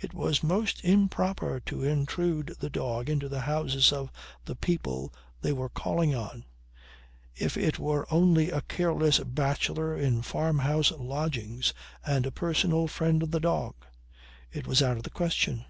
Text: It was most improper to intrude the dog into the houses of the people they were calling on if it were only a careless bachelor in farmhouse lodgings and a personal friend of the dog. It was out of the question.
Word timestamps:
It 0.00 0.14
was 0.14 0.42
most 0.42 0.82
improper 0.82 1.60
to 1.66 1.84
intrude 1.84 2.56
the 2.58 2.70
dog 2.70 3.10
into 3.10 3.28
the 3.28 3.42
houses 3.42 3.92
of 3.92 4.10
the 4.46 4.56
people 4.56 5.12
they 5.42 5.52
were 5.52 5.68
calling 5.68 6.14
on 6.14 6.46
if 7.36 7.54
it 7.58 7.78
were 7.78 8.06
only 8.10 8.48
a 8.50 8.62
careless 8.62 9.18
bachelor 9.18 9.94
in 9.94 10.22
farmhouse 10.22 10.90
lodgings 10.92 11.74
and 12.02 12.24
a 12.24 12.30
personal 12.32 12.86
friend 12.88 13.22
of 13.22 13.30
the 13.30 13.40
dog. 13.40 13.74
It 14.50 14.66
was 14.66 14.80
out 14.82 14.96
of 14.96 15.02
the 15.02 15.10
question. 15.10 15.66